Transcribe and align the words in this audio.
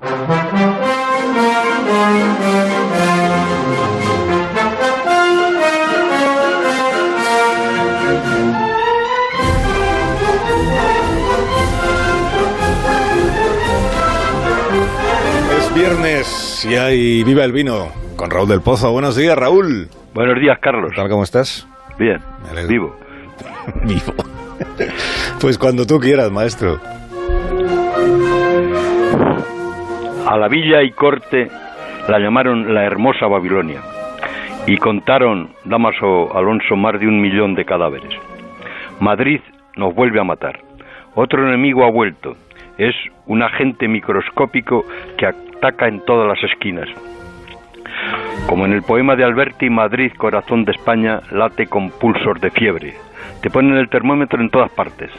Es 0.00 0.10
viernes 15.74 16.64
y 16.64 16.76
hay 16.76 17.24
Viva 17.24 17.42
el 17.44 17.50
Vino 17.50 17.88
con 18.14 18.30
Raúl 18.30 18.48
del 18.48 18.60
Pozo. 18.60 18.92
Buenos 18.92 19.16
días, 19.16 19.36
Raúl. 19.36 19.88
Buenos 20.14 20.38
días, 20.38 20.58
Carlos. 20.60 20.90
¿Qué 20.90 20.96
tal, 20.96 21.08
cómo 21.08 21.24
estás? 21.24 21.66
Bien, 21.98 22.22
vivo. 22.68 22.96
Vivo. 23.82 24.14
Pues 25.40 25.58
cuando 25.58 25.84
tú 25.84 25.98
quieras, 25.98 26.30
maestro. 26.30 26.80
A 30.28 30.36
la 30.36 30.46
villa 30.48 30.82
y 30.82 30.90
corte 30.90 31.48
la 32.06 32.18
llamaron 32.18 32.74
la 32.74 32.84
hermosa 32.84 33.26
Babilonia 33.26 33.80
y 34.66 34.76
contaron, 34.76 35.48
Damaso 35.64 36.36
Alonso, 36.36 36.76
más 36.76 37.00
de 37.00 37.08
un 37.08 37.18
millón 37.18 37.54
de 37.54 37.64
cadáveres. 37.64 38.10
Madrid 39.00 39.40
nos 39.76 39.94
vuelve 39.94 40.20
a 40.20 40.24
matar. 40.24 40.60
Otro 41.14 41.48
enemigo 41.48 41.82
ha 41.82 41.90
vuelto. 41.90 42.36
Es 42.76 42.94
un 43.24 43.42
agente 43.42 43.88
microscópico 43.88 44.84
que 45.16 45.24
ataca 45.24 45.88
en 45.88 46.04
todas 46.04 46.28
las 46.28 46.52
esquinas. 46.52 46.90
Como 48.46 48.66
en 48.66 48.74
el 48.74 48.82
poema 48.82 49.16
de 49.16 49.24
Alberti, 49.24 49.70
Madrid, 49.70 50.12
corazón 50.18 50.66
de 50.66 50.72
España, 50.72 51.20
late 51.30 51.68
con 51.68 51.88
pulsos 51.88 52.38
de 52.42 52.50
fiebre. 52.50 52.92
Te 53.40 53.48
ponen 53.48 53.78
el 53.78 53.88
termómetro 53.88 54.42
en 54.42 54.50
todas 54.50 54.70
partes. 54.72 55.10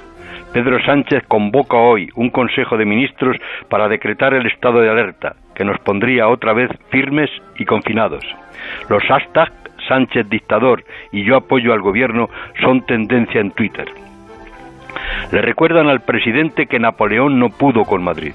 Pedro 0.53 0.83
Sánchez 0.83 1.23
convoca 1.27 1.77
hoy 1.77 2.09
un 2.15 2.31
Consejo 2.31 2.75
de 2.75 2.85
Ministros 2.85 3.37
para 3.69 3.87
decretar 3.87 4.33
el 4.33 4.47
estado 4.47 4.81
de 4.81 4.89
alerta, 4.89 5.35
que 5.53 5.63
nos 5.63 5.79
pondría 5.79 6.27
otra 6.27 6.53
vez 6.53 6.71
firmes 6.89 7.29
y 7.57 7.65
confinados. 7.65 8.23
Los 8.89 9.03
hashtags 9.03 9.53
Sánchez 9.87 10.29
dictador 10.29 10.83
y 11.11 11.23
yo 11.23 11.35
apoyo 11.35 11.73
al 11.73 11.81
gobierno 11.81 12.29
son 12.61 12.85
tendencia 12.85 13.41
en 13.41 13.51
Twitter. 13.51 13.87
Le 15.31 15.41
recuerdan 15.41 15.87
al 15.87 16.01
presidente 16.01 16.67
que 16.67 16.79
Napoleón 16.79 17.39
no 17.39 17.49
pudo 17.49 17.83
con 17.85 18.03
Madrid. 18.03 18.33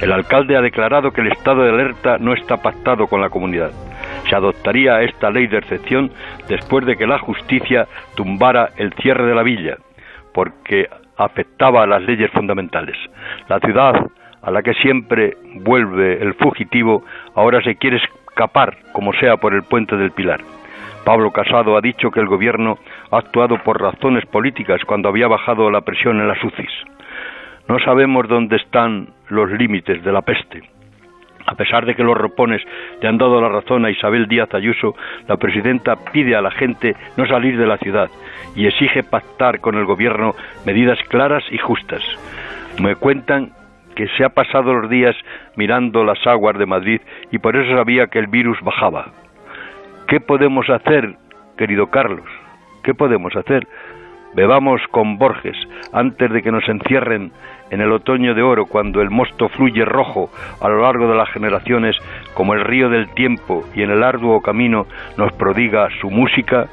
El 0.00 0.12
alcalde 0.12 0.56
ha 0.56 0.60
declarado 0.60 1.12
que 1.12 1.20
el 1.20 1.32
estado 1.32 1.62
de 1.62 1.70
alerta 1.70 2.18
no 2.18 2.32
está 2.32 2.56
pactado 2.56 3.06
con 3.06 3.20
la 3.20 3.30
comunidad. 3.30 3.70
Se 4.28 4.34
adoptaría 4.34 5.02
esta 5.02 5.30
ley 5.30 5.46
de 5.46 5.58
excepción 5.58 6.10
después 6.48 6.84
de 6.86 6.96
que 6.96 7.06
la 7.06 7.18
justicia 7.18 7.86
tumbara 8.14 8.70
el 8.76 8.92
cierre 8.94 9.26
de 9.26 9.34
la 9.34 9.42
villa, 9.42 9.76
porque 10.32 10.88
afectaba 11.16 11.82
a 11.82 11.86
las 11.86 12.02
leyes 12.02 12.30
fundamentales. 12.32 12.96
La 13.48 13.58
ciudad 13.60 13.94
a 14.42 14.50
la 14.50 14.62
que 14.62 14.74
siempre 14.74 15.36
vuelve 15.54 16.20
el 16.22 16.34
fugitivo 16.34 17.04
ahora 17.34 17.62
se 17.62 17.76
quiere 17.76 17.98
escapar, 17.98 18.76
como 18.92 19.12
sea, 19.14 19.36
por 19.36 19.54
el 19.54 19.62
puente 19.62 19.96
del 19.96 20.10
Pilar. 20.10 20.40
Pablo 21.04 21.30
Casado 21.32 21.76
ha 21.76 21.80
dicho 21.80 22.10
que 22.10 22.20
el 22.20 22.26
gobierno 22.26 22.78
ha 23.10 23.18
actuado 23.18 23.58
por 23.62 23.80
razones 23.80 24.24
políticas 24.26 24.80
cuando 24.86 25.08
había 25.08 25.28
bajado 25.28 25.70
la 25.70 25.80
presión 25.80 26.20
en 26.20 26.28
las 26.28 26.42
UCIs. 26.42 26.72
No 27.68 27.78
sabemos 27.80 28.28
dónde 28.28 28.56
están 28.56 29.08
los 29.28 29.50
límites 29.50 30.02
de 30.02 30.12
la 30.12 30.22
peste. 30.22 30.71
A 31.52 31.54
pesar 31.54 31.84
de 31.84 31.94
que 31.94 32.02
los 32.02 32.16
ropones 32.16 32.62
le 33.02 33.08
han 33.08 33.18
dado 33.18 33.38
la 33.38 33.50
razón 33.50 33.84
a 33.84 33.90
Isabel 33.90 34.26
Díaz 34.26 34.54
Ayuso, 34.54 34.94
la 35.28 35.36
presidenta 35.36 35.96
pide 35.96 36.34
a 36.34 36.40
la 36.40 36.50
gente 36.50 36.96
no 37.18 37.26
salir 37.26 37.58
de 37.58 37.66
la 37.66 37.76
ciudad 37.76 38.08
y 38.56 38.66
exige 38.66 39.02
pactar 39.02 39.60
con 39.60 39.74
el 39.74 39.84
gobierno 39.84 40.34
medidas 40.64 40.98
claras 41.10 41.44
y 41.50 41.58
justas. 41.58 42.02
Me 42.80 42.96
cuentan 42.96 43.50
que 43.94 44.08
se 44.16 44.24
ha 44.24 44.30
pasado 44.30 44.72
los 44.72 44.88
días 44.88 45.14
mirando 45.54 46.04
las 46.04 46.26
aguas 46.26 46.56
de 46.56 46.64
Madrid 46.64 47.02
y 47.30 47.36
por 47.36 47.54
eso 47.54 47.76
sabía 47.76 48.06
que 48.06 48.18
el 48.18 48.28
virus 48.28 48.58
bajaba. 48.62 49.12
¿Qué 50.08 50.20
podemos 50.20 50.70
hacer, 50.70 51.16
querido 51.58 51.88
Carlos? 51.88 52.24
¿Qué 52.82 52.94
podemos 52.94 53.36
hacer? 53.36 53.68
Bebamos 54.34 54.80
con 54.90 55.18
Borges 55.18 55.56
antes 55.92 56.30
de 56.30 56.42
que 56.42 56.50
nos 56.50 56.66
encierren 56.68 57.32
en 57.70 57.80
el 57.80 57.92
otoño 57.92 58.34
de 58.34 58.42
oro 58.42 58.66
cuando 58.66 59.02
el 59.02 59.10
mosto 59.10 59.48
fluye 59.50 59.84
rojo 59.84 60.30
a 60.60 60.68
lo 60.68 60.82
largo 60.82 61.08
de 61.08 61.16
las 61.16 61.30
generaciones 61.30 61.96
como 62.34 62.54
el 62.54 62.64
río 62.64 62.88
del 62.88 63.08
tiempo 63.14 63.64
y 63.74 63.82
en 63.82 63.90
el 63.90 64.02
arduo 64.02 64.40
camino 64.40 64.86
nos 65.16 65.32
prodiga 65.32 65.88
su 66.00 66.10
música, 66.10 66.66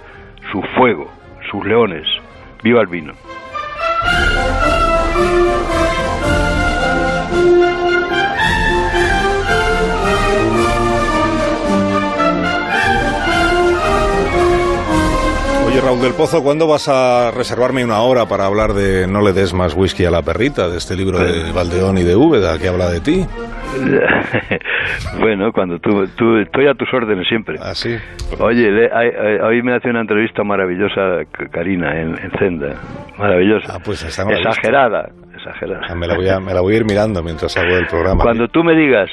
su 0.51 0.61
fuego, 0.77 1.11
sus 1.51 1.65
leones. 1.65 2.07
¡Viva 2.63 2.81
el 2.81 2.87
vino! 2.87 3.13
Raúl 15.89 16.01
del 16.03 16.13
Pozo, 16.13 16.43
¿cuándo 16.43 16.67
vas 16.67 16.87
a 16.87 17.31
reservarme 17.31 17.83
una 17.83 18.01
hora 18.01 18.27
para 18.27 18.45
hablar 18.45 18.73
de 18.73 19.07
No 19.07 19.21
le 19.23 19.33
des 19.33 19.55
más 19.55 19.73
whisky 19.73 20.05
a 20.05 20.11
la 20.11 20.21
perrita, 20.21 20.69
de 20.69 20.77
este 20.77 20.95
libro 20.95 21.17
de 21.17 21.51
Valdeón 21.51 21.97
y 21.97 22.03
de 22.03 22.15
Úbeda 22.15 22.59
que 22.59 22.67
habla 22.67 22.91
de 22.91 22.99
ti? 22.99 23.25
bueno, 25.19 25.51
cuando 25.51 25.79
tú, 25.79 26.05
tú 26.15 26.37
estoy 26.37 26.67
a 26.67 26.75
tus 26.75 26.93
órdenes 26.93 27.27
siempre. 27.27 27.57
¿Ah, 27.59 27.73
sí? 27.73 27.97
Oye, 28.37 28.69
le- 28.69 28.91
hay- 28.93 29.39
hoy 29.41 29.63
me 29.63 29.73
hace 29.73 29.89
una 29.89 30.01
entrevista 30.01 30.43
maravillosa 30.43 31.23
Karina 31.51 31.99
en, 31.99 32.09
en 32.19 32.31
Zenda. 32.37 32.75
Maravillosa. 33.17 33.73
Ah, 33.73 33.79
pues 33.83 34.05
visto. 34.05 34.21
exagerada, 34.31 35.09
exagerada. 35.35 35.87
Ah, 35.89 35.95
Me 35.95 36.05
la, 36.05 36.15
voy 36.15 36.29
a, 36.29 36.39
me 36.39 36.53
la 36.53 36.61
voy 36.61 36.75
a 36.75 36.77
ir 36.77 36.85
mirando 36.85 37.23
mientras 37.23 37.57
hago 37.57 37.75
el 37.75 37.87
programa. 37.87 38.23
Cuando 38.23 38.47
tú 38.47 38.63
me 38.63 38.75
digas, 38.75 39.09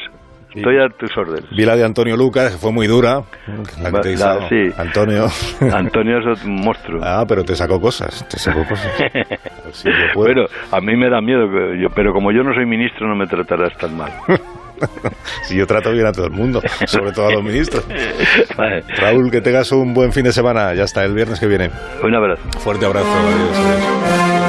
estoy 0.56 0.76
a 0.78 0.88
tus 0.88 1.16
órdenes. 1.16 1.50
Vi 1.50 1.64
la 1.64 1.76
de 1.76 1.84
Antonio 1.84 2.16
Lucas, 2.16 2.52
que 2.52 2.58
fue 2.58 2.72
muy 2.72 2.86
dura. 2.86 3.22
La 3.80 3.92
que 3.92 3.98
te 4.00 4.12
hizo 4.12 4.26
La- 4.26 4.48
sí. 4.48 4.70
Antonio. 4.76 5.26
Antonio 5.72 6.18
es 6.32 6.44
un 6.44 6.56
monstruo. 6.56 7.00
Ah, 7.04 7.24
pero 7.26 7.44
te 7.44 7.54
sacó 7.54 7.80
cosas, 7.80 8.26
te 8.28 8.38
sacó 8.38 8.64
cosas. 8.68 8.92
Si 9.72 9.88
puedo. 10.14 10.26
Bueno, 10.34 10.46
a 10.70 10.80
mí 10.80 10.96
me 10.96 11.10
da 11.10 11.20
miedo, 11.20 11.48
pero 11.94 12.12
como 12.12 12.30
yo 12.32 12.42
no 12.42 12.54
soy 12.54 12.64
ministro 12.66 13.06
no 13.08 13.16
me 13.16 13.26
tratarás 13.26 13.76
tan 13.78 13.96
mal. 13.96 14.12
Si 15.44 15.56
yo 15.56 15.66
trato 15.66 15.90
bien 15.90 16.04
a 16.04 16.12
todo 16.12 16.26
el 16.26 16.32
mundo, 16.32 16.60
sobre 16.86 17.10
todo 17.12 17.28
a 17.28 17.32
los 17.32 17.42
ministros. 17.42 17.82
Vale, 18.58 18.82
Raúl, 18.98 19.30
que 19.30 19.40
tengas 19.40 19.72
un 19.72 19.94
buen 19.94 20.12
fin 20.12 20.24
de 20.24 20.32
semana. 20.32 20.74
Ya 20.74 20.84
está, 20.84 21.02
el 21.02 21.14
viernes 21.14 21.40
que 21.40 21.46
viene. 21.46 21.70
un 22.02 22.14
abrazo. 22.14 22.42
Fuerte 22.60 22.84
abrazo. 22.84 23.06
Adiós, 23.08 23.58
adiós. 23.58 24.45